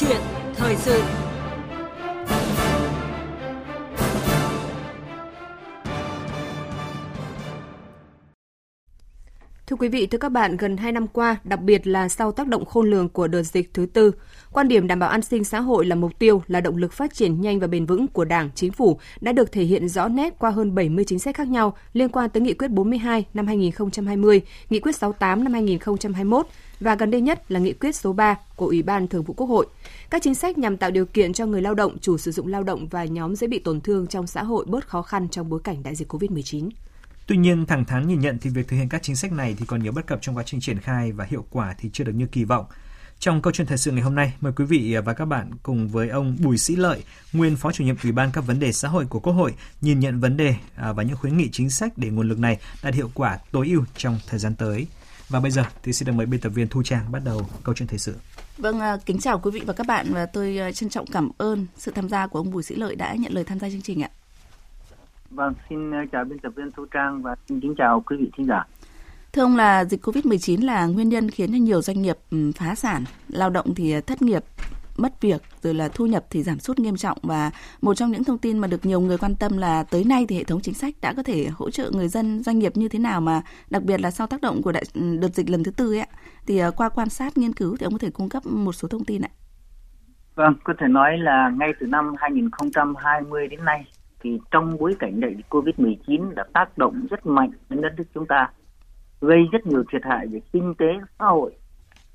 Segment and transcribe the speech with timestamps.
[0.00, 0.20] chuyện
[0.56, 1.19] thời sự.
[9.70, 12.46] Thưa quý vị, thưa các bạn, gần 2 năm qua, đặc biệt là sau tác
[12.46, 14.12] động khôn lường của đợt dịch thứ tư,
[14.52, 17.14] quan điểm đảm bảo an sinh xã hội là mục tiêu, là động lực phát
[17.14, 20.38] triển nhanh và bền vững của Đảng, Chính phủ đã được thể hiện rõ nét
[20.38, 24.40] qua hơn 70 chính sách khác nhau liên quan tới Nghị quyết 42 năm 2020,
[24.70, 26.46] Nghị quyết 68 năm 2021
[26.80, 29.46] và gần đây nhất là Nghị quyết số 3 của Ủy ban Thường vụ Quốc
[29.46, 29.66] hội.
[30.10, 32.62] Các chính sách nhằm tạo điều kiện cho người lao động, chủ sử dụng lao
[32.62, 35.60] động và nhóm dễ bị tổn thương trong xã hội bớt khó khăn trong bối
[35.64, 36.70] cảnh đại dịch COVID-19.
[37.30, 39.66] Tuy nhiên, thẳng thắn nhìn nhận thì việc thực hiện các chính sách này thì
[39.66, 42.12] còn nhiều bất cập trong quá trình triển khai và hiệu quả thì chưa được
[42.12, 42.64] như kỳ vọng.
[43.18, 45.88] Trong câu chuyện thời sự ngày hôm nay, mời quý vị và các bạn cùng
[45.88, 48.88] với ông Bùi Sĩ Lợi, nguyên Phó chủ nhiệm Ủy ban các vấn đề xã
[48.88, 51.92] hội của Quốc hội, nhìn nhận vấn đề à, và những khuyến nghị chính sách
[51.98, 54.86] để nguồn lực này đạt hiệu quả tối ưu trong thời gian tới.
[55.28, 57.74] Và bây giờ thì xin được mời biên tập viên Thu Trang bắt đầu câu
[57.74, 58.16] chuyện thời sự.
[58.58, 61.30] Vâng, à, kính chào quý vị và các bạn và tôi à, trân trọng cảm
[61.38, 63.82] ơn sự tham gia của ông Bùi Sĩ Lợi đã nhận lời tham gia chương
[63.82, 64.10] trình ạ.
[65.30, 68.30] Vâng, xin ờ, chào biên tập viên Thu Trang và xin kính chào quý vị
[68.36, 68.64] thính giả.
[69.32, 72.74] Thưa ông là dịch Covid-19 là nguyên nhân khiến cho nhiều doanh nghiệp ừ, phá
[72.74, 74.42] sản, lao động thì thất nghiệp,
[74.96, 77.50] mất việc rồi là thu nhập thì giảm sút nghiêm trọng và
[77.82, 80.36] một trong những thông tin mà được nhiều người quan tâm là tới nay thì
[80.36, 82.98] hệ thống chính sách đã có thể hỗ trợ người dân doanh nghiệp như thế
[82.98, 85.70] nào mà đặc biệt là sau tác động của đại, ừ, đợt dịch lần thứ
[85.70, 86.06] tư ấy
[86.46, 88.88] thì ờ, qua quan sát nghiên cứu thì ông có thể cung cấp một số
[88.88, 89.30] thông tin ạ.
[90.34, 93.84] Vâng, có thể nói là ngay từ năm 2020 đến nay
[94.20, 98.04] thì trong bối cảnh đại dịch Covid-19 đã tác động rất mạnh đến đất nước
[98.14, 98.50] chúng ta,
[99.20, 100.86] gây rất nhiều thiệt hại về kinh tế,
[101.18, 101.52] xã hội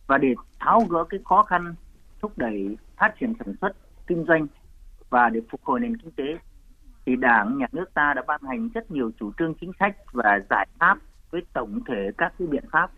[0.07, 1.75] và để tháo gỡ cái khó khăn
[2.21, 3.71] thúc đẩy phát triển sản xuất,
[4.07, 4.47] kinh doanh
[5.09, 6.37] và để phục hồi nền kinh tế
[7.05, 10.39] thì Đảng, Nhà nước ta đã ban hành rất nhiều chủ trương chính sách và
[10.49, 10.97] giải pháp
[11.31, 12.91] với tổng thể các cái biện pháp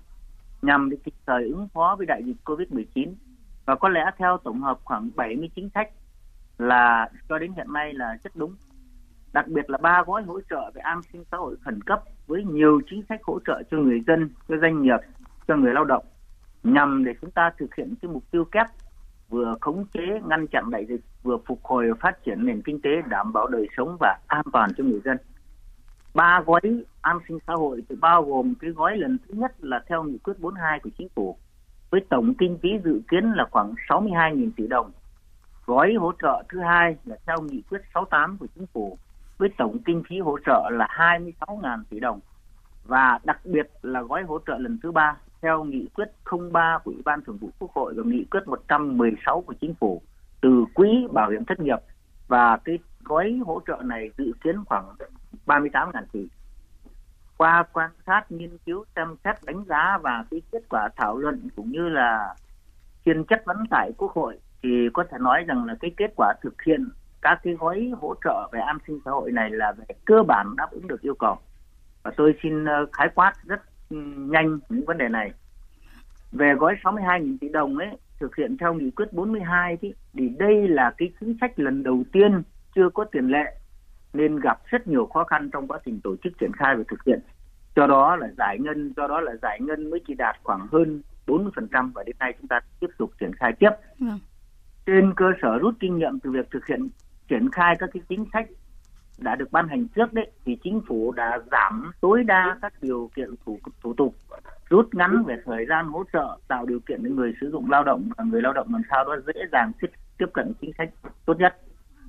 [0.61, 3.13] nhằm để kịp thời ứng phó với đại dịch Covid-19
[3.65, 5.89] và có lẽ theo tổng hợp khoảng 70 chính sách
[6.57, 8.55] là cho đến hiện nay là rất đúng
[9.33, 12.43] đặc biệt là ba gói hỗ trợ về an sinh xã hội khẩn cấp với
[12.43, 14.99] nhiều chính sách hỗ trợ cho người dân, cho doanh nghiệp,
[15.47, 16.05] cho người lao động
[16.63, 18.65] nhằm để chúng ta thực hiện cái mục tiêu kép
[19.29, 22.81] vừa khống chế ngăn chặn đại dịch vừa phục hồi và phát triển nền kinh
[22.81, 25.17] tế đảm bảo đời sống và an toàn cho người dân.
[26.13, 26.61] Ba gói
[27.01, 30.17] an sinh xã hội thì bao gồm cái gói lần thứ nhất là theo nghị
[30.17, 31.37] quyết 42 của chính phủ
[31.89, 34.91] với tổng kinh phí dự kiến là khoảng 62.000 tỷ đồng.
[35.65, 38.97] Gói hỗ trợ thứ hai là theo nghị quyết 68 của chính phủ
[39.37, 42.19] với tổng kinh phí hỗ trợ là 26.000 tỷ đồng
[42.83, 46.07] và đặc biệt là gói hỗ trợ lần thứ ba theo nghị quyết
[46.51, 50.01] 03 của Ủy ban Thường vụ Quốc hội và nghị quyết 116 của Chính phủ
[50.41, 51.79] từ quỹ bảo hiểm thất nghiệp
[52.27, 54.95] và cái gói hỗ trợ này dự kiến khoảng
[55.45, 56.27] 38.000 tỷ.
[57.37, 61.49] Qua quan sát, nghiên cứu, xem xét, đánh giá và cái kết quả thảo luận
[61.55, 62.35] cũng như là
[63.05, 66.33] phiên chất vấn tại Quốc hội thì có thể nói rằng là cái kết quả
[66.41, 66.89] thực hiện
[67.27, 70.55] các cái gói hỗ trợ về an sinh xã hội này là về cơ bản
[70.57, 71.37] đáp ứng được yêu cầu
[72.03, 75.31] và tôi xin ờ, khái quát rất ừ, nhanh những vấn đề này
[76.31, 77.89] về gói 62.000 tỷ đồng ấy
[78.19, 82.03] thực hiện theo nghị quyết 42 thì, thì đây là cái chính sách lần đầu
[82.11, 82.43] tiên
[82.75, 83.55] chưa có tiền lệ
[84.13, 87.03] nên gặp rất nhiều khó khăn trong quá trình tổ chức triển khai và thực
[87.05, 87.19] hiện
[87.75, 91.01] cho đó là giải ngân do đó là giải ngân mới chỉ đạt khoảng hơn
[91.27, 93.71] 40% và đến nay chúng ta tiếp tục triển khai tiếp.
[93.99, 94.05] Ừ.
[94.85, 96.89] Trên cơ sở rút kinh nghiệm từ việc thực hiện
[97.29, 98.47] triển khai các cái chính sách
[99.17, 103.09] đã được ban hành trước đấy thì chính phủ đã giảm tối đa các điều
[103.15, 104.15] kiện thủ, thủ tục
[104.69, 107.83] rút ngắn về thời gian hỗ trợ tạo điều kiện để người sử dụng lao
[107.83, 110.89] động và người lao động làm sao đó dễ dàng tiếp tiếp cận chính sách
[111.25, 111.55] tốt nhất.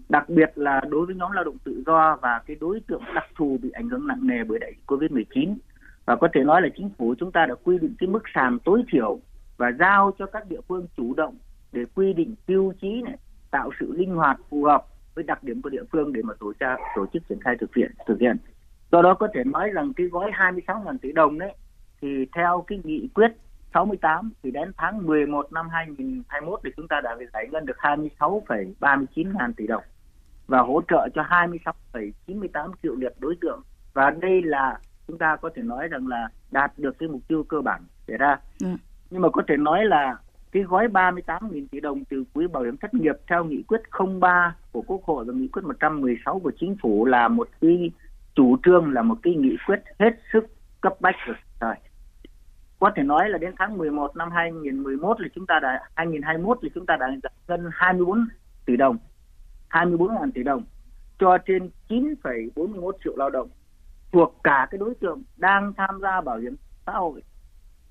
[0.08, 3.24] Đặc biệt là đối với nhóm lao động tự do và cái đối tượng đặc
[3.36, 5.58] thù bị ảnh hưởng nặng nề bởi đại dịch covid 19
[6.04, 8.58] và có thể nói là chính phủ chúng ta đã quy định cái mức sàn
[8.64, 9.20] tối thiểu
[9.56, 11.34] và giao cho các địa phương chủ động
[11.72, 13.16] để quy định tiêu chí này
[13.50, 14.84] tạo sự linh hoạt phù hợp
[15.18, 17.74] với đặc điểm của địa phương để mà tổ chức tổ chức triển khai thực
[17.74, 18.36] hiện thực hiện.
[18.92, 21.54] Do đó có thể nói rằng cái gói 26.000 tỷ đồng đấy
[22.00, 23.32] thì theo cái nghị quyết
[23.74, 29.38] 68 thì đến tháng 11 năm 2021 thì chúng ta đã giải ngân được 26,39
[29.38, 29.82] ngàn tỷ đồng
[30.46, 33.62] và hỗ trợ cho 26,98 triệu lượt đối tượng.
[33.94, 34.78] Và đây là
[35.08, 38.16] chúng ta có thể nói rằng là đạt được cái mục tiêu cơ bản đề
[38.16, 38.36] ra.
[38.60, 38.68] Ừ.
[39.10, 40.16] nhưng mà có thể nói là
[40.52, 43.80] cái gói 38.000 tỷ đồng từ quỹ bảo hiểm thất nghiệp theo nghị quyết
[44.20, 47.90] 03 của Quốc hội và nghị quyết 116 của chính phủ là một cái
[48.34, 50.46] chủ trương là một cái nghị quyết hết sức
[50.80, 51.36] cấp bách rồi.
[51.60, 51.74] rồi.
[52.78, 56.68] Có thể nói là đến tháng 11 năm 2011 là chúng ta đã 2021 thì
[56.74, 58.28] chúng ta đã giải ngân 24
[58.66, 58.98] tỷ đồng,
[59.70, 60.62] 24.000 tỷ đồng
[61.18, 63.48] cho trên 9,41 triệu lao động
[64.12, 66.56] thuộc cả cái đối tượng đang tham gia bảo hiểm
[66.86, 67.22] xã hội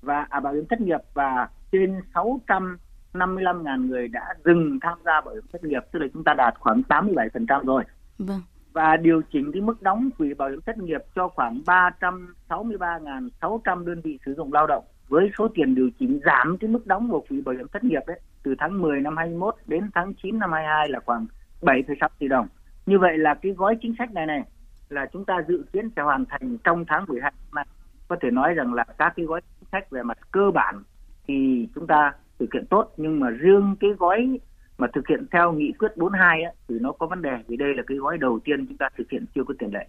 [0.02, 2.78] và à, bảo hiểm thất nghiệp và trên 600
[3.14, 6.54] 55.000 người đã dừng tham gia bảo hiểm thất nghiệp, tức là chúng ta đạt
[6.60, 7.84] khoảng 87% rồi.
[8.18, 8.40] Vâng.
[8.72, 14.00] Và điều chỉnh cái mức đóng quỹ bảo hiểm thất nghiệp cho khoảng 363.600 đơn
[14.00, 17.24] vị sử dụng lao động với số tiền điều chỉnh giảm cái mức đóng vào
[17.28, 20.52] quỹ bảo hiểm thất nghiệp đấy từ tháng 10 năm 21 đến tháng 9 năm
[20.52, 21.26] 22 là khoảng
[21.60, 22.48] 7,6 tỷ đồng.
[22.86, 24.42] Như vậy là cái gói chính sách này này
[24.88, 27.66] là chúng ta dự kiến sẽ hoàn thành trong tháng 12 năm
[28.08, 30.82] Có thể nói rằng là các cái gói chính sách về mặt cơ bản
[31.28, 32.94] thì chúng ta thực hiện tốt.
[32.96, 34.38] Nhưng mà riêng cái gói
[34.78, 37.74] mà thực hiện theo nghị quyết 42 á, thì nó có vấn đề vì đây
[37.76, 39.86] là cái gói đầu tiên chúng ta thực hiện chưa có tiền lệ.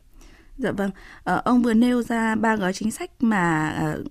[0.57, 0.91] Dạ vâng,
[1.23, 4.03] ờ, ông vừa nêu ra ba gói chính sách mà ờ,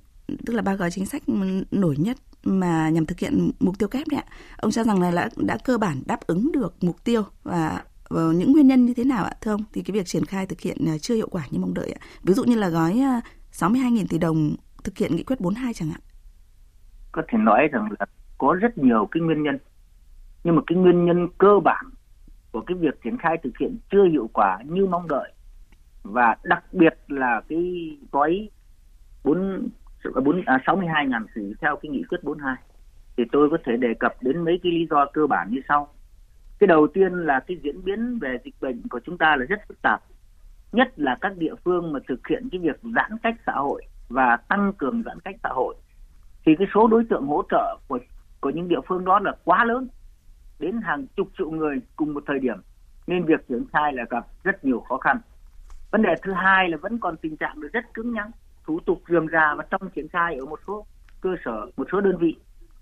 [0.46, 1.22] tức là ba gói chính sách
[1.70, 4.32] nổi nhất mà nhằm thực hiện mục tiêu kép đấy ạ.
[4.56, 8.22] Ông cho rằng là đã, đã cơ bản đáp ứng được mục tiêu và và
[8.22, 9.64] những nguyên nhân như thế nào ạ thưa ông?
[9.72, 12.00] Thì cái việc triển khai thực hiện ờ, chưa hiệu quả như mong đợi ạ.
[12.22, 13.20] Ví dụ như là gói ờ,
[13.52, 16.00] 62.000 tỷ đồng thực hiện nghị quyết 42 chẳng hạn
[17.18, 18.06] có thể nói rằng là
[18.38, 19.58] có rất nhiều cái nguyên nhân.
[20.44, 21.84] Nhưng mà cái nguyên nhân cơ bản
[22.52, 25.32] của cái việc triển khai thực hiện chưa hiệu quả như mong đợi
[26.02, 28.50] và đặc biệt là cái gói
[29.24, 29.68] bốn
[30.24, 32.54] bốn à, 62 ngàn tỷ theo cái nghị quyết 42
[33.16, 35.88] thì tôi có thể đề cập đến mấy cái lý do cơ bản như sau.
[36.58, 39.60] Cái đầu tiên là cái diễn biến về dịch bệnh của chúng ta là rất
[39.68, 40.02] phức tạp
[40.72, 44.36] nhất là các địa phương mà thực hiện cái việc giãn cách xã hội và
[44.36, 45.74] tăng cường giãn cách xã hội
[46.48, 47.98] thì cái số đối tượng hỗ trợ của
[48.40, 49.88] của những địa phương đó là quá lớn,
[50.58, 52.56] đến hàng chục triệu người cùng một thời điểm.
[53.06, 55.18] Nên việc triển khai là gặp rất nhiều khó khăn.
[55.90, 58.26] Vấn đề thứ hai là vẫn còn tình trạng rất cứng nhắc,
[58.64, 60.86] thủ tục rườm rà và trong triển khai ở một số
[61.20, 62.36] cơ sở, một số đơn vị.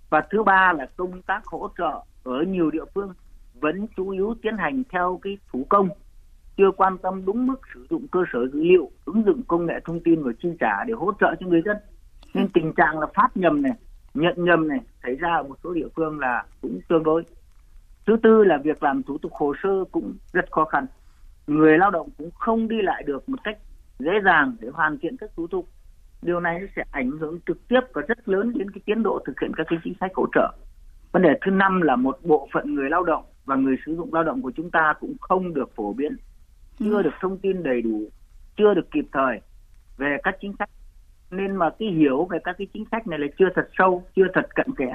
[0.09, 3.13] Và thứ ba là công tác hỗ trợ ở nhiều địa phương
[3.53, 5.89] vẫn chủ yếu tiến hành theo cái thủ công,
[6.57, 9.79] chưa quan tâm đúng mức sử dụng cơ sở dữ liệu, ứng dụng công nghệ
[9.85, 11.77] thông tin và chi trả để hỗ trợ cho người dân
[12.37, 13.73] nên tình trạng là phát nhầm này
[14.13, 17.23] nhận nhầm này xảy ra ở một số địa phương là cũng tương đối.
[18.07, 20.85] Thứ tư là việc làm thủ tục hồ sơ cũng rất khó khăn.
[21.47, 23.57] Người lao động cũng không đi lại được một cách
[23.99, 25.67] dễ dàng để hoàn thiện các thủ tục.
[26.21, 29.39] Điều này sẽ ảnh hưởng trực tiếp và rất lớn đến cái tiến độ thực
[29.41, 30.53] hiện các cái chính sách hỗ trợ.
[31.11, 34.13] Vấn đề thứ năm là một bộ phận người lao động và người sử dụng
[34.13, 36.17] lao động của chúng ta cũng không được phổ biến
[36.79, 37.01] chưa ừ.
[37.01, 38.01] được thông tin đầy đủ
[38.57, 39.39] chưa được kịp thời
[39.97, 40.69] về các chính sách
[41.31, 44.27] nên mà cái hiểu về các cái chính sách này là chưa thật sâu chưa
[44.33, 44.93] thật cận kẽ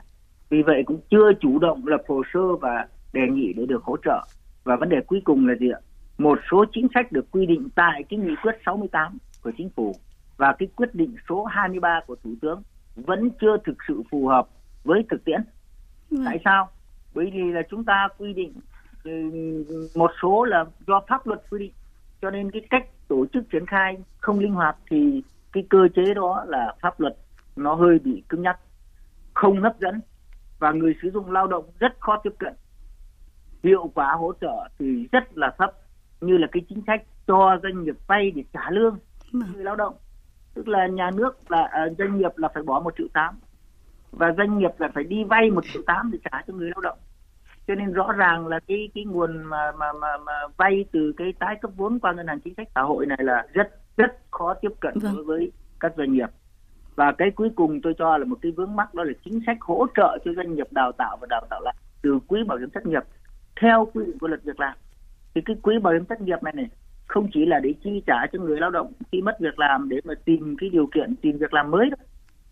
[0.51, 3.97] vì vậy cũng chưa chủ động lập hồ sơ và đề nghị để được hỗ
[4.05, 4.27] trợ
[4.65, 5.81] và vấn đề cuối cùng là gì ạ
[6.19, 9.95] một số chính sách được quy định tại cái nghị quyết 68 của chính phủ
[10.37, 12.63] và cái quyết định số 23 của thủ tướng
[12.97, 14.49] vẫn chưa thực sự phù hợp
[14.85, 15.41] với thực tiễn.
[16.11, 16.17] Ừ.
[16.27, 16.69] Tại sao?
[17.15, 18.53] Bởi vì là chúng ta quy định
[19.05, 19.11] ừ,
[19.95, 21.73] một số là do pháp luật quy định
[22.23, 26.15] cho nên cái cách tổ chức triển khai không linh hoạt thì cái cơ chế
[26.15, 27.17] đó là pháp luật
[27.57, 28.59] nó hơi bị cứng nhắc
[29.35, 30.01] không hấp dẫn
[30.59, 32.55] và người sử dụng lao động rất khó tiếp cận.
[33.63, 35.73] Hiệu quả hỗ trợ thì rất là thấp
[36.21, 38.99] như là cái chính sách cho doanh nghiệp vay để trả lương
[39.33, 39.53] vâng.
[39.55, 39.95] người lao động.
[40.55, 43.39] Tức là nhà nước là à, doanh nghiệp là phải bỏ một triệu tám
[44.13, 46.81] và doanh nghiệp là phải đi vay một triệu tám để trả cho người lao
[46.81, 46.99] động.
[47.67, 51.33] Cho nên rõ ràng là cái cái nguồn mà mà mà, mà vay từ cái
[51.39, 54.55] tái cấp vốn qua ngân hàng chính sách xã hội này là rất rất khó
[54.55, 55.15] tiếp cận vâng.
[55.15, 56.29] đối với các doanh nghiệp.
[56.97, 59.57] Và cái cuối cùng tôi cho là một cái vướng mắc đó là chính sách
[59.61, 62.71] hỗ trợ cho doanh nghiệp đào tạo và đào tạo lại từ quỹ bảo hiểm
[62.71, 63.03] thất nghiệp
[63.61, 64.77] theo quy định của luật việc làm.
[65.35, 66.69] Thì cái quỹ bảo hiểm thất nghiệp này này
[67.07, 70.01] không chỉ là để chi trả cho người lao động khi mất việc làm để
[70.05, 72.07] mà tìm cái điều kiện tìm việc làm mới đâu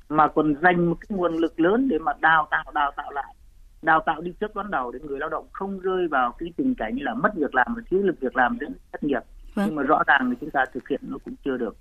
[0.08, 3.34] mà còn dành một cái nguồn lực lớn để mà đào tạo đào tạo lại.
[3.82, 6.74] Đào tạo đi trước đón đầu để người lao động không rơi vào cái tình
[6.74, 9.20] cảnh như là mất việc làm và thiếu lực việc làm dẫn thất nghiệp
[9.54, 9.66] vâng.
[9.66, 11.76] nhưng mà rõ ràng thì chúng ta thực hiện nó cũng chưa được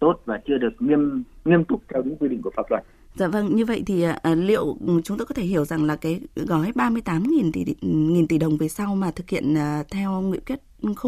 [0.00, 2.82] tốt và chưa được nghiêm nghiêm túc theo đúng quy định của pháp luật.
[3.14, 6.20] Dạ vâng, như vậy thì à, liệu chúng tôi có thể hiểu rằng là cái
[6.36, 10.60] gói 38.000 tỷ nghìn tỷ đồng về sau mà thực hiện à, theo nghị quyết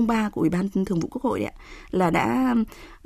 [0.06, 1.52] 03 của Ủy ban Thường vụ Quốc hội ạ
[1.90, 2.54] là đã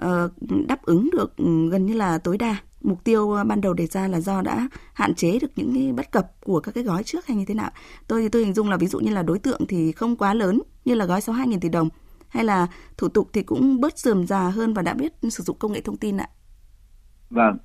[0.02, 0.32] uh,
[0.68, 1.36] đáp ứng được
[1.70, 5.14] gần như là tối đa mục tiêu ban đầu đề ra là do đã hạn
[5.14, 7.70] chế được những cái bất cập của các cái gói trước hay như thế nào?
[8.08, 10.34] Tôi thì tôi hình dung là ví dụ như là đối tượng thì không quá
[10.34, 11.88] lớn như là gói 62.000 tỷ đồng
[12.36, 12.66] hay là
[12.98, 15.80] thủ tục thì cũng bớt dườm già hơn và đã biết sử dụng công nghệ
[15.80, 16.28] thông tin ạ?
[17.30, 17.56] Vâng,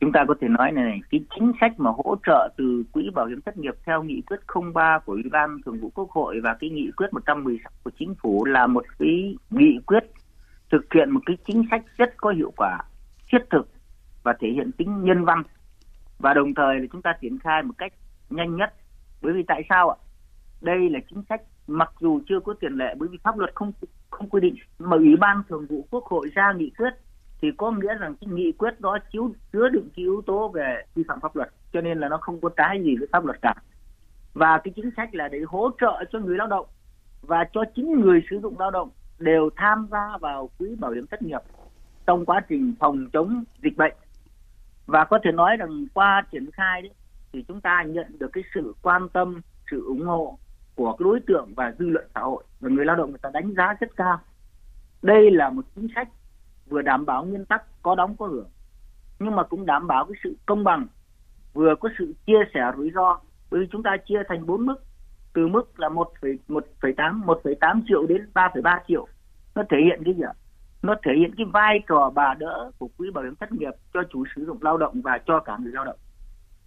[0.00, 3.26] chúng ta có thể nói này, cái chính sách mà hỗ trợ từ quỹ bảo
[3.26, 4.40] hiểm thất nghiệp theo nghị quyết
[4.74, 8.14] 03 của Ủy ban Thường vụ Quốc hội và cái nghị quyết 116 của chính
[8.22, 10.04] phủ là một cái nghị quyết
[10.70, 12.78] thực hiện một cái chính sách rất có hiệu quả,
[13.32, 13.68] thiết thực
[14.22, 15.42] và thể hiện tính nhân văn
[16.18, 17.92] và đồng thời là chúng ta triển khai một cách
[18.30, 18.74] nhanh nhất.
[19.22, 19.96] Bởi vì tại sao ạ?
[20.60, 23.72] Đây là chính sách mặc dù chưa có tiền lệ bởi vì pháp luật không
[24.20, 24.54] không quy định.
[24.78, 26.94] Mà ủy ban thường vụ quốc hội ra nghị quyết
[27.42, 30.82] thì có nghĩa rằng cái nghị quyết đó chiếu, chứa đựng cái yếu tố về
[30.94, 33.42] vi phạm pháp luật, cho nên là nó không có trái gì với pháp luật
[33.42, 33.54] cả.
[34.34, 36.66] Và cái chính sách là để hỗ trợ cho người lao động
[37.22, 41.06] và cho chính người sử dụng lao động đều tham gia vào quỹ bảo hiểm
[41.06, 41.40] thất nghiệp
[42.06, 43.94] trong quá trình phòng chống dịch bệnh.
[44.86, 46.90] Và có thể nói rằng qua triển khai đấy
[47.32, 50.38] thì chúng ta nhận được cái sự quan tâm, sự ủng hộ
[50.80, 53.30] của cái đối tượng và dư luận xã hội và người lao động người ta
[53.32, 54.18] đánh giá rất cao.
[55.02, 56.08] Đây là một chính sách
[56.68, 58.48] vừa đảm bảo nguyên tắc có đóng có hưởng,
[59.18, 60.86] nhưng mà cũng đảm bảo cái sự công bằng,
[61.52, 63.20] vừa có sự chia sẻ rủi ro.
[63.50, 64.76] Bởi vì chúng ta chia thành bốn mức,
[65.34, 68.62] từ mức là một phẩy một phẩy tám, một phẩy tám triệu đến ba phẩy
[68.62, 69.06] ba triệu.
[69.54, 70.32] Nó thể hiện cái gì ạ?
[70.82, 74.00] Nó thể hiện cái vai trò bà đỡ của quỹ bảo hiểm thất nghiệp cho
[74.10, 75.98] chủ sử dụng lao động và cho cả người lao động.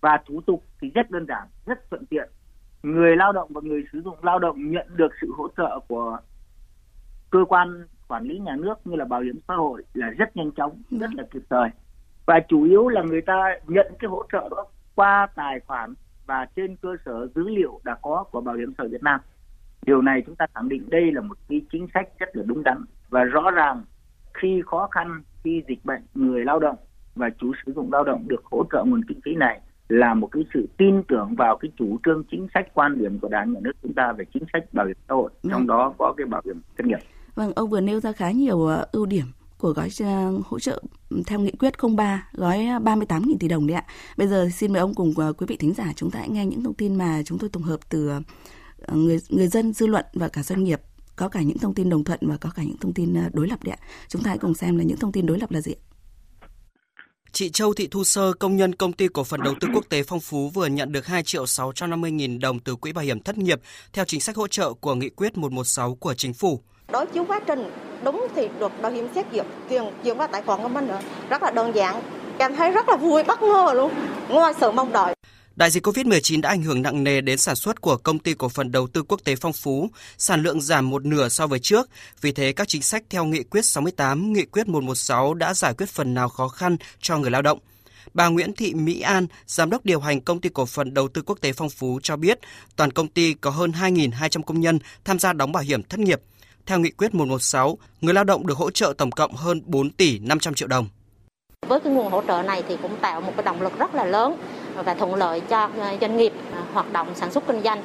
[0.01, 2.29] Và thủ tục thì rất đơn giản, rất thuận tiện
[2.83, 6.17] người lao động và người sử dụng lao động nhận được sự hỗ trợ của
[7.29, 10.51] cơ quan quản lý nhà nước như là bảo hiểm xã hội là rất nhanh
[10.51, 11.69] chóng rất là kịp thời.
[12.25, 15.93] Và chủ yếu là người ta nhận cái hỗ trợ đó qua tài khoản
[16.25, 19.19] và trên cơ sở dữ liệu đã có của bảo hiểm xã hội Việt Nam.
[19.85, 22.63] Điều này chúng ta khẳng định đây là một cái chính sách rất là đúng
[22.63, 23.83] đắn và rõ ràng
[24.33, 26.75] khi khó khăn khi dịch bệnh người lao động
[27.15, 30.27] và chủ sử dụng lao động được hỗ trợ nguồn kinh phí này là một
[30.31, 33.59] cái sự tin tưởng vào cái chủ trương chính sách quan điểm của đảng nhà
[33.63, 35.67] nước chúng ta về chính sách bảo hiểm xã hội trong vâng.
[35.67, 36.99] đó có cái bảo hiểm thất nghiệp.
[37.35, 39.25] Vâng, ông vừa nêu ra khá nhiều ờ, ưu điểm
[39.57, 40.83] của gói ờ, hỗ trợ
[41.27, 43.85] theo nghị quyết 03 gói 38.000 tỷ đồng đấy ạ.
[44.17, 46.45] Bây giờ xin mời ông cùng ờ, quý vị thính giả chúng ta hãy nghe
[46.45, 48.11] những thông tin mà chúng tôi tổng hợp từ
[48.91, 50.81] người người dân dư luận và cả doanh nghiệp
[51.15, 53.63] có cả những thông tin đồng thuận và có cả những thông tin đối lập
[53.63, 53.85] đấy ạ.
[54.07, 55.73] Chúng ta hãy cùng xem là những thông tin đối lập là gì.
[57.33, 60.03] Chị Châu Thị Thu Sơ, công nhân công ty cổ phần đầu tư quốc tế
[60.03, 63.37] Phong Phú vừa nhận được 2 triệu 650 nghìn đồng từ Quỹ Bảo hiểm Thất
[63.37, 63.59] nghiệp
[63.93, 66.59] theo chính sách hỗ trợ của Nghị quyết 116 của Chính phủ.
[66.91, 67.71] Đối chiếu quá trình
[68.03, 70.99] đúng thì được bảo hiểm xét duyệt tiền chuyển vào tài khoản của mình nữa.
[71.29, 72.01] Rất là đơn giản.
[72.37, 73.91] Cảm thấy rất là vui, bất ngờ luôn.
[74.29, 75.15] Ngoài sự mong đợi.
[75.55, 78.49] Đại dịch COVID-19 đã ảnh hưởng nặng nề đến sản xuất của công ty cổ
[78.49, 81.89] phần đầu tư quốc tế Phong Phú, sản lượng giảm một nửa so với trước.
[82.21, 85.89] Vì thế, các chính sách theo Nghị quyết 68, Nghị quyết 116 đã giải quyết
[85.89, 87.59] phần nào khó khăn cho người lao động.
[88.13, 91.21] Bà Nguyễn Thị Mỹ An, giám đốc điều hành công ty cổ phần đầu tư
[91.21, 92.39] quốc tế Phong Phú cho biết,
[92.75, 96.21] toàn công ty có hơn 2.200 công nhân tham gia đóng bảo hiểm thất nghiệp.
[96.65, 100.19] Theo nghị quyết 116, người lao động được hỗ trợ tổng cộng hơn 4 tỷ
[100.19, 100.89] 500 triệu đồng.
[101.67, 104.05] Với cái nguồn hỗ trợ này thì cũng tạo một cái động lực rất là
[104.05, 104.37] lớn
[104.75, 105.69] và thuận lợi cho
[106.01, 106.33] doanh nghiệp
[106.73, 107.81] hoạt động sản xuất kinh doanh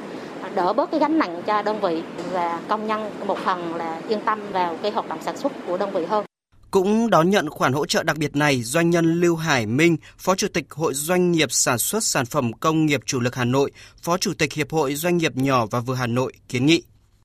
[0.55, 4.19] đỡ bớt cái gánh nặng cho đơn vị và công nhân một phần là yên
[4.25, 6.25] tâm vào cái hoạt động sản xuất của đơn vị hơn.
[6.71, 10.35] Cũng đón nhận khoản hỗ trợ đặc biệt này, doanh nhân Lưu Hải Minh, Phó
[10.35, 13.71] Chủ tịch Hội Doanh nghiệp Sản xuất Sản phẩm Công nghiệp Chủ lực Hà Nội,
[14.03, 16.83] Phó Chủ tịch Hiệp hội Doanh nghiệp nhỏ và vừa Hà Nội kiến nghị.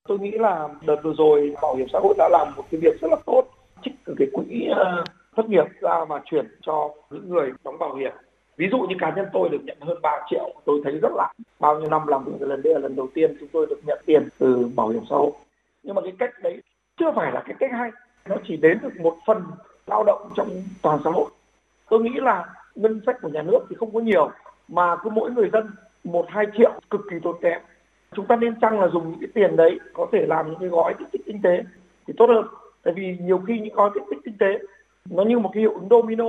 [0.08, 3.00] Tôi nghĩ là đợt vừa rồi Bảo hiểm xã hội đã làm một cái việc
[3.00, 3.42] rất là tốt,
[3.84, 4.44] trích từ cái quỹ
[4.76, 5.04] ờ,
[5.37, 8.12] thất nghiệp ra mà chuyển cho những người đóng bảo hiểm.
[8.57, 11.33] Ví dụ như cá nhân tôi được nhận hơn 3 triệu, tôi thấy rất là
[11.61, 13.99] bao nhiêu năm làm việc lần đây là lần đầu tiên chúng tôi được nhận
[14.07, 15.33] tiền từ bảo hiểm xã hội.
[15.83, 16.62] Nhưng mà cái cách đấy
[16.97, 17.91] chưa phải là cái cách hay,
[18.29, 19.43] nó chỉ đến được một phần
[19.87, 20.49] lao động trong
[20.83, 21.31] toàn xã hội.
[21.91, 24.31] Tôi nghĩ là ngân sách của nhà nước thì không có nhiều,
[24.69, 25.71] mà cứ mỗi người dân
[26.05, 27.61] một, hai triệu cực kỳ tốn kém.
[28.14, 30.69] Chúng ta nên chăng là dùng những cái tiền đấy có thể làm những cái
[30.69, 31.64] gói kích thích kinh tế
[32.07, 32.47] thì tốt hơn?
[32.83, 34.59] Tại vì nhiều khi những gói kích thích kinh tế
[35.11, 36.25] nó như một cái hiệu ứng domino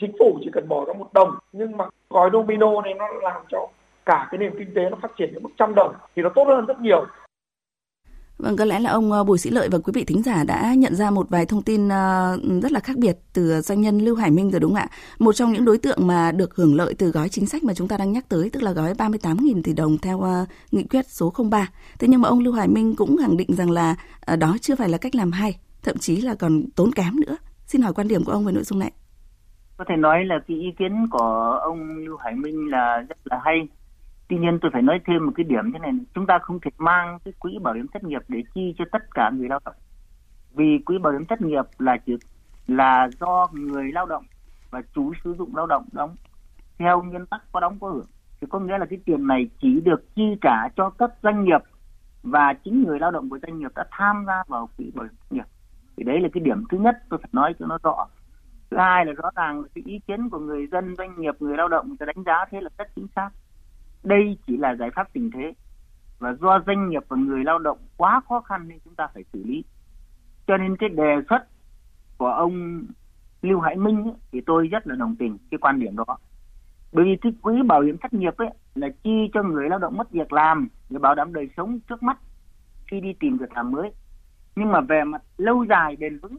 [0.00, 3.42] chính phủ chỉ cần bỏ ra một đồng nhưng mà gói domino này nó làm
[3.48, 3.68] cho
[4.06, 6.44] cả cái nền kinh tế nó phát triển đến mức trăm đồng thì nó tốt
[6.46, 7.06] hơn rất nhiều
[8.38, 10.74] Vâng, có lẽ là ông ờ, Bùi Sĩ Lợi và quý vị thính giả đã
[10.74, 14.16] nhận ra một vài thông tin ờ, rất là khác biệt từ doanh nhân Lưu
[14.16, 14.88] Hải Minh rồi đúng không ạ?
[15.18, 17.88] Một trong những đối tượng mà được hưởng lợi từ gói chính sách mà chúng
[17.88, 21.32] ta đang nhắc tới, tức là gói 38.000 tỷ đồng theo ờ, nghị quyết số
[21.50, 21.68] 03.
[21.98, 23.94] Thế nhưng mà ông Lưu Hải Minh cũng khẳng định rằng là
[24.38, 27.36] đó chưa phải là cách làm hay, thậm chí là còn tốn kém nữa.
[27.66, 28.92] Xin hỏi quan điểm của ông về nội dung này
[29.76, 33.40] có thể nói là cái ý kiến của ông Lưu Hải Minh là rất là
[33.44, 33.68] hay.
[34.28, 36.70] Tuy nhiên tôi phải nói thêm một cái điểm thế này, chúng ta không thể
[36.78, 39.74] mang cái quỹ bảo hiểm thất nghiệp để chi cho tất cả người lao động.
[40.54, 42.12] Vì quỹ bảo hiểm thất nghiệp là chỉ
[42.66, 44.24] là do người lao động
[44.70, 46.16] và chủ sử dụng lao động đóng
[46.78, 48.06] theo nguyên tắc có đóng có hưởng.
[48.40, 51.60] Thì có nghĩa là cái tiền này chỉ được chi trả cho các doanh nghiệp
[52.22, 55.14] và chính người lao động của doanh nghiệp đã tham gia vào quỹ bảo hiểm
[55.20, 55.53] thất nghiệp.
[55.96, 58.06] Thì đấy là cái điểm thứ nhất tôi phải nói cho nó rõ.
[58.70, 61.68] Thứ hai là rõ ràng cái ý kiến của người dân doanh nghiệp người lao
[61.68, 63.30] động người đánh giá thế là rất chính xác.
[64.02, 65.52] Đây chỉ là giải pháp tình thế.
[66.18, 69.24] Và do doanh nghiệp và người lao động quá khó khăn nên chúng ta phải
[69.32, 69.64] xử lý.
[70.46, 71.44] Cho nên cái đề xuất
[72.18, 72.84] của ông
[73.42, 76.18] Lưu Hải Minh ấy, thì tôi rất là đồng tình cái quan điểm đó.
[76.92, 79.96] Bởi vì cái quỹ bảo hiểm thất nghiệp ấy là chi cho người lao động
[79.96, 82.18] mất việc làm để bảo đảm đời sống trước mắt
[82.86, 83.90] khi đi tìm việc làm mới
[84.56, 86.36] nhưng mà về mặt lâu dài bền vững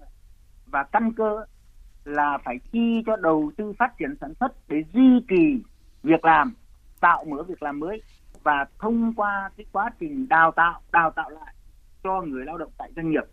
[0.66, 1.46] và căn cơ
[2.04, 5.64] là phải chi cho đầu tư phát triển sản xuất để duy trì
[6.04, 6.54] việc làm
[7.00, 8.02] tạo mở việc làm mới
[8.44, 11.54] và thông qua cái quá trình đào tạo đào tạo lại
[12.04, 13.24] cho người lao động tại doanh nghiệp.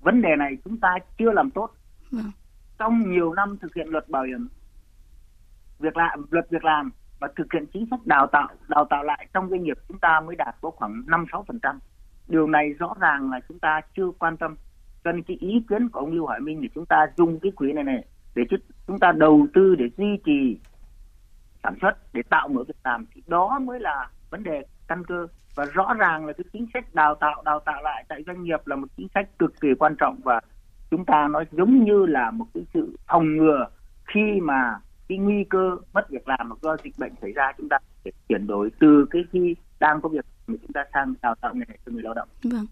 [0.00, 1.70] Vấn đề này chúng ta chưa làm tốt.
[2.10, 2.30] Vâng.
[2.78, 4.48] trong nhiều năm thực hiện luật bảo hiểm
[5.78, 6.90] việc làm luật việc làm
[7.20, 10.20] và thực hiện chính sách đào tạo đào tạo lại trong doanh nghiệp chúng ta
[10.20, 11.78] mới đạt có khoảng năm sáu phần trăm
[12.28, 14.56] điều này rõ ràng là chúng ta chưa quan tâm.
[15.04, 17.52] Cho nên cái ý kiến của ông Lưu Hải Minh thì chúng ta dùng cái
[17.56, 18.42] quỹ này này để
[18.86, 20.58] chúng ta đầu tư để duy trì
[21.62, 23.06] sản xuất, để tạo mở việc làm.
[23.14, 25.26] Thì đó mới là vấn đề căn cơ.
[25.54, 28.66] Và rõ ràng là cái chính sách đào tạo đào tạo lại tại doanh nghiệp
[28.66, 30.20] là một chính sách cực kỳ quan trọng.
[30.24, 30.40] Và
[30.90, 33.66] chúng ta nói giống như là một cái sự phòng ngừa
[34.04, 37.52] khi mà cái nguy cơ mất việc làm do dịch bệnh xảy ra.
[37.58, 41.14] Chúng ta phải chuyển đổi từ cái khi đang có việc mà chúng ta sang
[41.22, 42.28] đào tạo nghề cho người lao động.
[42.42, 42.66] Vâng.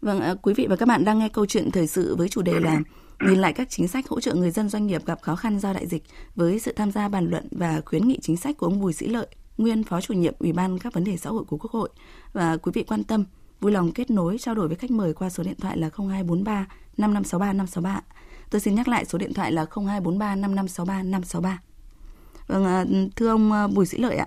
[0.00, 2.42] Vâng, à, quý vị và các bạn đang nghe câu chuyện thời sự với chủ
[2.42, 2.80] đề là
[3.20, 5.72] nhìn lại các chính sách hỗ trợ người dân doanh nghiệp gặp khó khăn do
[5.72, 6.02] đại dịch
[6.34, 9.08] với sự tham gia bàn luận và khuyến nghị chính sách của ông Bùi Sĩ
[9.08, 9.26] Lợi,
[9.58, 11.88] nguyên phó chủ nhiệm Ủy ban các vấn đề xã hội của Quốc hội
[12.32, 13.24] và quý vị quan tâm
[13.60, 16.66] vui lòng kết nối trao đổi với khách mời qua số điện thoại là 0243
[16.96, 18.00] 5563 563.
[18.50, 21.58] Tôi xin nhắc lại số điện thoại là 0243 5563 563.
[22.46, 22.84] Vâng, à,
[23.16, 24.26] thưa ông à, Bùi Sĩ Lợi ạ,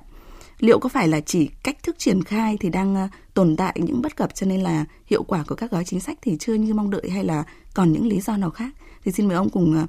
[0.61, 4.01] liệu có phải là chỉ cách thức triển khai thì đang ờ, tồn tại những
[4.01, 6.73] bất cập cho nên là hiệu quả của các gói chính sách thì chưa như
[6.73, 7.43] mong đợi hay là
[7.75, 8.73] còn những lý do nào khác?
[9.03, 9.87] Thì xin mời ông cùng ờ,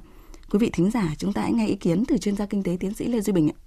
[0.51, 2.77] quý vị thính giả chúng ta hãy nghe ý kiến từ chuyên gia kinh tế
[2.79, 3.57] tiến sĩ Lê Duy Bình ạ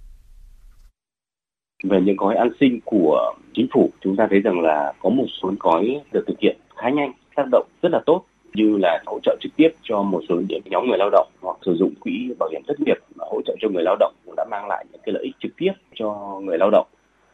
[1.83, 5.25] về những gói an sinh của chính phủ, chúng ta thấy rằng là có một
[5.41, 8.23] số gói được thực hiện khá nhanh, tác động rất là tốt,
[8.53, 11.57] như là hỗ trợ trực tiếp cho một số những nhóm người lao động hoặc
[11.65, 14.45] sử dụng quỹ bảo hiểm thất nghiệp hỗ trợ cho người lao động cũng đã
[14.51, 16.87] mang lại những cái lợi ích trực tiếp cho người lao động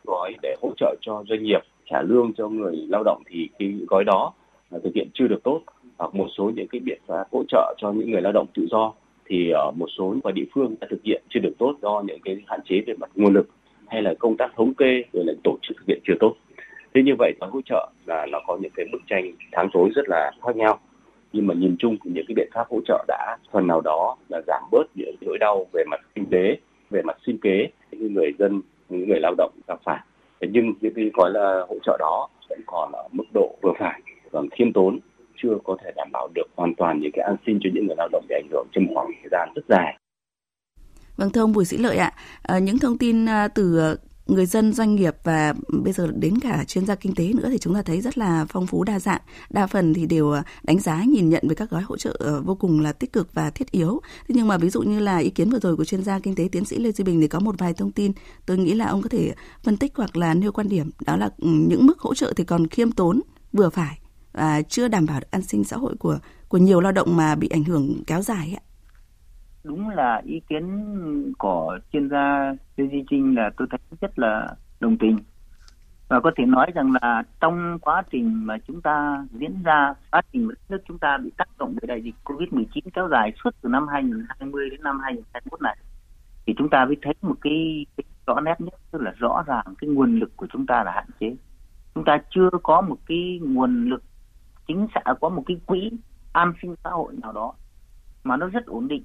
[0.05, 3.73] gói để hỗ trợ cho doanh nghiệp trả lương cho người lao động thì cái
[3.87, 4.33] gói đó
[4.71, 5.61] à, thực hiện chưa được tốt.
[5.97, 8.65] Hoặc một số những cái biện pháp hỗ trợ cho những người lao động tự
[8.71, 8.93] do
[9.25, 12.19] thì ở một số và địa phương đã thực hiện chưa được tốt do những
[12.23, 13.49] cái hạn chế về mặt nguồn lực
[13.87, 16.35] hay là công tác thống kê rồi là tổ chức thực hiện chưa tốt.
[16.93, 19.89] Thế như vậy gói hỗ trợ là nó có những cái bức tranh tháng tối
[19.95, 20.79] rất là khác nhau.
[21.33, 24.17] Nhưng mà nhìn chung thì những cái biện pháp hỗ trợ đã phần nào đó
[24.29, 26.57] là giảm bớt những nỗi đau về mặt kinh tế,
[26.89, 27.67] về mặt sinh kế.
[27.91, 28.61] Những người dân
[28.99, 29.99] những người lao động gặp phải.
[30.41, 33.73] Thế nhưng những cái gói là hỗ trợ đó vẫn còn ở mức độ vừa
[33.79, 34.01] phải
[34.31, 34.99] còn khiêm tốn
[35.43, 37.95] chưa có thể đảm bảo được hoàn toàn những cái an sinh cho những người
[37.97, 39.97] lao động bị ảnh hưởng trong khoảng thời gian rất dài.
[41.17, 42.11] Vâng thưa ông Bùi Sĩ Lợi ạ,
[42.43, 43.95] à, những thông tin ờ, từ ờ,
[44.27, 47.57] người dân, doanh nghiệp và bây giờ đến cả chuyên gia kinh tế nữa thì
[47.57, 49.21] chúng ta thấy rất là phong phú, đa dạng.
[49.49, 52.41] Đa phần thì đều ờ, đánh giá, nhìn nhận về các gói hỗ trợ ờ,
[52.41, 54.01] vô cùng là tích cực và thiết yếu.
[54.27, 56.35] Thế nhưng mà ví dụ như là ý kiến vừa rồi của chuyên gia kinh
[56.35, 58.11] tế tiến sĩ lê duy bình thì có một vài thông tin
[58.45, 59.33] tôi nghĩ là ông có thể
[59.63, 60.89] phân tích hoặc là nêu quan điểm.
[61.05, 63.21] Đó là ừ, những mức hỗ trợ thì còn khiêm tốn,
[63.53, 63.99] vừa phải
[64.33, 67.35] và chưa đảm bảo được an sinh xã hội của của nhiều lao động mà
[67.35, 68.63] bị ảnh hưởng kéo dài ạ
[69.63, 70.63] đúng là ý kiến
[71.37, 75.17] của chuyên gia Lê Duy Trinh là tôi thấy rất là đồng tình.
[76.07, 80.21] Và có thể nói rằng là trong quá trình mà chúng ta diễn ra quá
[80.33, 83.49] trình mà nước chúng ta bị tác động bởi đại dịch Covid-19 kéo dài suốt
[83.61, 85.77] từ năm 2020 đến năm 2021 này
[86.45, 89.65] thì chúng ta mới thấy một cái, cái rõ nét nhất tức là rõ ràng
[89.77, 91.35] cái nguồn lực của chúng ta là hạn chế.
[91.95, 94.03] Chúng ta chưa có một cái nguồn lực
[94.67, 95.91] chính xã có một cái quỹ
[96.33, 97.53] an sinh xã hội nào đó
[98.23, 99.03] mà nó rất ổn định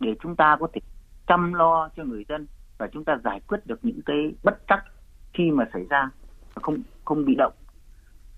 [0.00, 0.80] để chúng ta có thể
[1.26, 2.46] chăm lo cho người dân
[2.78, 4.84] và chúng ta giải quyết được những cái bất chắc
[5.32, 6.10] khi mà xảy ra
[6.54, 7.52] không không bị động.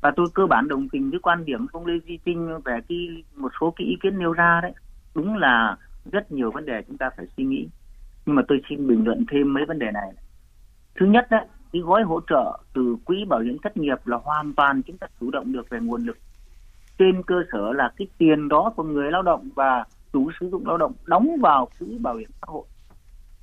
[0.00, 2.78] Và tôi cơ bản đồng tình với quan điểm của ông Lê Duy Trinh về
[2.88, 4.72] cái một số cái ý kiến nêu ra đấy.
[5.14, 5.76] Đúng là
[6.12, 7.68] rất nhiều vấn đề chúng ta phải suy nghĩ.
[8.26, 10.12] Nhưng mà tôi xin bình luận thêm mấy vấn đề này.
[11.00, 14.54] Thứ nhất đấy, cái gói hỗ trợ từ quỹ bảo hiểm thất nghiệp là hoàn
[14.54, 16.18] toàn chúng ta chủ động được về nguồn lực.
[16.98, 20.66] Trên cơ sở là cái tiền đó của người lao động và chủ sử dụng
[20.66, 22.64] lao động đóng vào quỹ bảo hiểm xã hội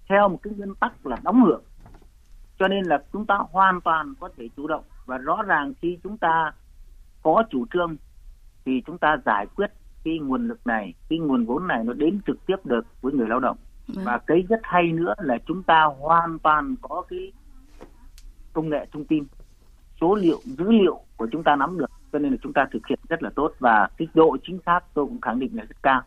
[0.09, 1.63] theo một cái nguyên tắc là đóng hưởng.
[2.59, 5.97] Cho nên là chúng ta hoàn toàn có thể chủ động và rõ ràng khi
[6.03, 6.51] chúng ta
[7.23, 7.95] có chủ trương
[8.65, 9.71] thì chúng ta giải quyết
[10.03, 13.27] cái nguồn lực này cái nguồn vốn này nó đến trực tiếp được với người
[13.27, 13.57] lao động.
[13.87, 14.05] Vâng.
[14.05, 17.31] và cái rất hay nữa là chúng ta hoàn toàn có cái
[18.53, 19.23] công nghệ thông tin
[20.01, 22.87] số liệu dữ liệu của chúng ta nắm được cho nên là chúng ta thực
[22.87, 23.51] hiện rất là tốt.
[23.59, 26.01] Và cái độ chính xác tôi cũng khẳng định là rất cao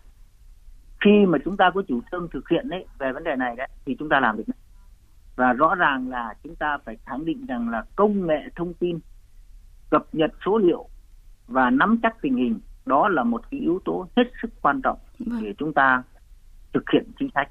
[1.04, 3.68] khi mà chúng ta có chủ trương thực hiện đấy về vấn đề này đấy
[3.84, 4.44] thì chúng ta làm được
[5.36, 8.98] và rõ ràng là chúng ta phải khẳng định rằng là công nghệ thông tin
[9.90, 10.88] cập nhật số liệu
[11.48, 14.98] và nắm chắc tình hình đó là một cái yếu tố hết sức quan trọng
[15.18, 15.44] vâng.
[15.44, 16.02] để chúng ta
[16.74, 17.48] thực hiện chính sách.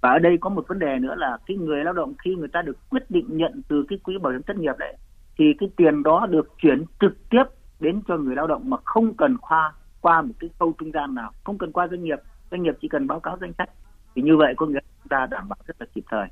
[0.00, 2.48] Và ở đây có một vấn đề nữa là cái người lao động khi người
[2.48, 4.96] ta được quyết định nhận từ cái quỹ bảo hiểm thất nghiệp đấy
[5.38, 7.42] thì cái tiền đó được chuyển trực tiếp
[7.80, 11.14] đến cho người lao động mà không cần qua qua một cái khâu trung gian
[11.14, 12.18] nào không cần qua doanh nghiệp
[12.52, 13.70] doanh nghiệp chỉ cần báo cáo danh sách.
[14.14, 16.28] Thì như vậy có nghĩa chúng ta đảm bảo rất là kịp thời.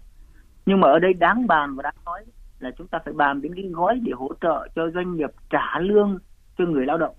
[0.67, 2.25] Nhưng mà ở đây đáng bàn và đáng nói
[2.59, 5.79] là chúng ta phải bàn đến cái gói để hỗ trợ cho doanh nghiệp trả
[5.81, 6.19] lương
[6.59, 7.15] cho người lao động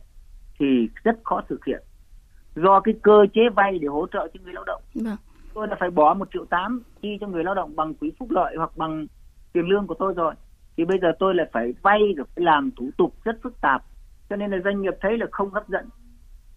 [0.59, 1.81] thì rất khó thực hiện.
[2.55, 4.81] Do cái cơ chế vay để hỗ trợ cho người lao động.
[4.95, 5.17] Vâng.
[5.53, 8.31] tôi đã phải bỏ một triệu tám chi cho người lao động bằng quỹ phúc
[8.31, 9.05] lợi hoặc bằng
[9.53, 10.33] tiền lương của tôi rồi.
[10.77, 13.83] Thì bây giờ tôi lại phải vay rồi phải làm thủ tục rất phức tạp.
[14.29, 15.89] Cho nên là doanh nghiệp thấy là không hấp dẫn.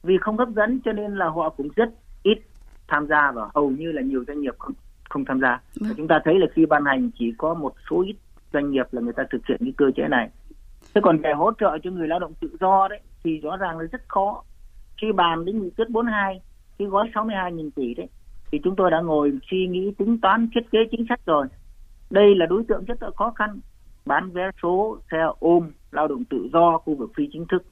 [0.02, 1.88] Vì không hấp dẫn cho nên là họ cũng rất
[2.24, 2.38] ít
[2.88, 4.72] tham gia và hầu như là nhiều doanh nghiệp không
[5.08, 5.48] không tham gia.
[5.48, 5.94] Và Vâng.
[5.96, 8.16] chúng ta thấy là khi ban hành chỉ có một số ít
[8.52, 10.30] doanh nghiệp là người ta thực hiện cái cơ chế này.
[10.94, 13.78] Thế còn về hỗ trợ cho người lao động tự do đấy thì rõ ràng
[13.78, 14.42] là rất khó.
[15.00, 16.40] Khi bàn đến nghị quyết 42
[16.78, 18.08] cái gói 62.000 tỷ đấy
[18.52, 21.46] thì chúng tôi đã ngồi suy nghĩ tính toán thiết kế chính sách rồi.
[22.10, 23.60] Đây là đối tượng rất là khó khăn.
[24.06, 27.64] Bán vé số xe ôm lao động tự do khu vực phi chính thức.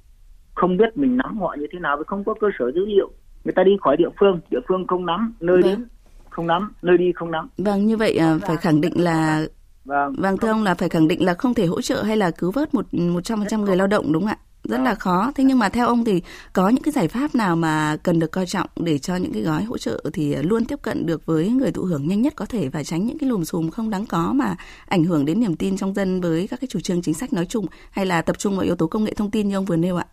[0.55, 3.11] Không biết mình nắm họ như thế nào vì không có cơ sở dữ liệu
[3.45, 5.71] người ta đi khỏi địa phương địa phương không nắm nơi Vâng.
[5.71, 5.85] đến
[6.31, 9.47] không nắm nơi đi không nắm Vâng, như vậy à, phải khẳng định là
[9.85, 12.31] và vâng thưa ông là phải khẳng định là không thể hỗ trợ hay là
[12.31, 14.39] cứu vớt một một trăm phần trăm người lao động đúng không ạ?
[14.65, 15.33] Rất là khó.
[15.35, 18.33] Thế nhưng mà theo ông thì có những cái giải pháp nào mà cần được
[18.33, 21.49] coi trọng để cho những cái gói hỗ trợ thì luôn tiếp cận được với
[21.49, 24.07] người thụ hưởng nhanh nhất có thể và tránh những cái lùm xùm không đáng
[24.07, 24.57] có mà
[24.89, 27.47] ảnh hưởng đến niềm tin trong dân với các cái chủ trương chính sách nói
[27.47, 29.77] chung hay là tập trung vào yếu tố công nghệ thông tin như ông vừa
[29.77, 30.07] nêu ạ?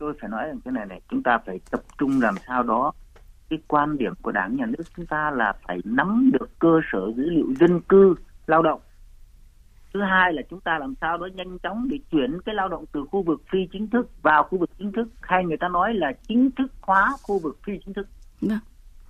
[0.00, 2.92] Tôi phải nói rằng cái này này chúng ta phải tập trung làm sao đó.
[3.50, 7.12] Cái quan điểm của đảng nhà nước chúng ta là phải nắm được cơ sở
[7.16, 8.14] dữ liệu dân cư
[8.46, 8.80] lao động.
[9.94, 12.84] Thứ hai là chúng ta làm sao đó nhanh chóng để chuyển cái lao động
[12.92, 15.08] từ khu vực phi chính thức vào khu vực chính thức.
[15.20, 18.06] Hay người ta nói là chính thức hóa khu vực phi chính thức.
[18.40, 18.58] Vâng.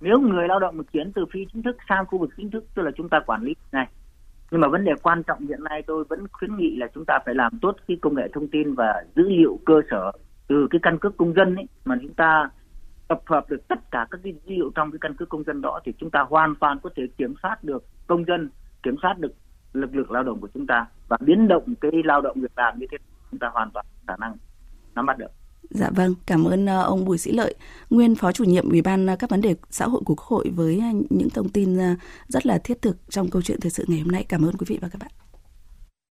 [0.01, 2.65] nếu người lao động mà chuyển từ phi chính thức sang khu vực chính thức
[2.75, 3.87] tức là chúng ta quản lý này.
[4.51, 7.19] Nhưng mà vấn đề quan trọng hiện nay tôi vẫn khuyến nghị là chúng ta
[7.25, 10.11] phải làm tốt cái công nghệ thông tin và dữ liệu cơ sở
[10.51, 12.49] từ cái căn cước công dân ấy mà chúng ta
[13.07, 15.61] tập hợp được tất cả các cái dữ liệu trong cái căn cước công dân
[15.61, 18.49] đó thì chúng ta hoàn toàn có thể kiểm soát được công dân
[18.83, 19.33] kiểm soát được
[19.73, 22.79] lực lượng lao động của chúng ta và biến động cái lao động việc làm
[22.79, 22.97] như thế
[23.31, 24.35] chúng ta hoàn toàn khả năng
[24.95, 25.31] nắm bắt được
[25.69, 27.55] Dạ vâng, cảm ơn ờ, ông Bùi Sĩ Lợi,
[27.89, 30.51] nguyên phó chủ nhiệm Ủy ban ờ, các vấn đề xã hội của Quốc hội
[30.55, 31.77] với ờ, những thông tin
[32.27, 34.25] rất là thiết thực trong câu chuyện thời sự ngày hôm nay.
[34.29, 35.30] Cảm ơn quý vị và các bạn.